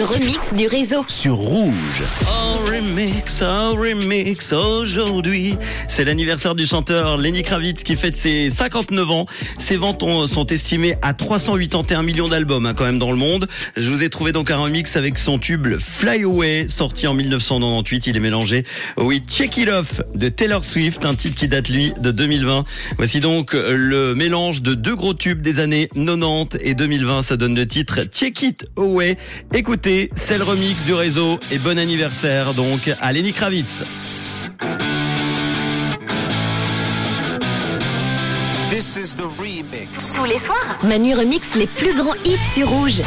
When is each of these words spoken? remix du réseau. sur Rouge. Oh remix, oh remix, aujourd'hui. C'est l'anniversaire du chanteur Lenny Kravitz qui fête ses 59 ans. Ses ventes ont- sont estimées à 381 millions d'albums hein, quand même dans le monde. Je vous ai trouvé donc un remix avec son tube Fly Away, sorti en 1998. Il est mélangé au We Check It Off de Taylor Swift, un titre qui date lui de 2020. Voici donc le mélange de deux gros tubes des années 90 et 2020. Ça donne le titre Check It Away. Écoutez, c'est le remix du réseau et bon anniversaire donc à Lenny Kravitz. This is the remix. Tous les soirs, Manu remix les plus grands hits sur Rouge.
remix 0.00 0.54
du 0.56 0.66
réseau. 0.66 1.04
sur 1.08 1.34
Rouge. 1.34 2.02
Oh 2.26 2.58
remix, 2.70 3.42
oh 3.42 3.74
remix, 3.76 4.52
aujourd'hui. 4.52 5.56
C'est 5.88 6.04
l'anniversaire 6.04 6.54
du 6.54 6.66
chanteur 6.66 7.18
Lenny 7.18 7.42
Kravitz 7.42 7.82
qui 7.82 7.96
fête 7.96 8.16
ses 8.16 8.50
59 8.50 9.10
ans. 9.10 9.26
Ses 9.58 9.76
ventes 9.76 10.02
ont- 10.02 10.26
sont 10.26 10.46
estimées 10.46 10.94
à 11.02 11.12
381 11.12 12.02
millions 12.02 12.28
d'albums 12.28 12.64
hein, 12.66 12.74
quand 12.74 12.84
même 12.84 12.98
dans 12.98 13.10
le 13.10 13.18
monde. 13.18 13.48
Je 13.76 13.88
vous 13.90 14.02
ai 14.02 14.08
trouvé 14.08 14.32
donc 14.32 14.50
un 14.50 14.56
remix 14.56 14.96
avec 14.96 15.18
son 15.18 15.38
tube 15.38 15.66
Fly 15.78 16.22
Away, 16.22 16.66
sorti 16.68 17.06
en 17.06 17.14
1998. 17.14 18.06
Il 18.06 18.16
est 18.16 18.20
mélangé 18.20 18.64
au 18.96 19.04
We 19.04 19.20
Check 19.28 19.56
It 19.58 19.68
Off 19.68 20.00
de 20.14 20.28
Taylor 20.28 20.64
Swift, 20.64 21.04
un 21.04 21.14
titre 21.14 21.36
qui 21.36 21.48
date 21.48 21.68
lui 21.68 21.92
de 22.00 22.10
2020. 22.12 22.64
Voici 22.96 23.20
donc 23.20 23.52
le 23.52 24.14
mélange 24.14 24.62
de 24.62 24.74
deux 24.74 24.96
gros 24.96 25.14
tubes 25.14 25.42
des 25.42 25.58
années 25.58 25.88
90 25.94 26.58
et 26.62 26.74
2020. 26.74 27.22
Ça 27.22 27.36
donne 27.36 27.54
le 27.56 27.66
titre 27.66 28.00
Check 28.10 28.40
It 28.42 28.66
Away. 28.76 29.16
Écoutez, 29.52 29.81
c'est 29.82 30.38
le 30.38 30.44
remix 30.44 30.84
du 30.84 30.94
réseau 30.94 31.40
et 31.50 31.58
bon 31.58 31.76
anniversaire 31.76 32.54
donc 32.54 32.90
à 33.00 33.12
Lenny 33.12 33.32
Kravitz. 33.32 33.82
This 38.70 38.96
is 38.96 39.16
the 39.16 39.26
remix. 39.38 40.12
Tous 40.14 40.24
les 40.24 40.38
soirs, 40.38 40.78
Manu 40.84 41.14
remix 41.14 41.56
les 41.56 41.66
plus 41.66 41.94
grands 41.94 42.14
hits 42.24 42.38
sur 42.54 42.68
Rouge. 42.68 43.02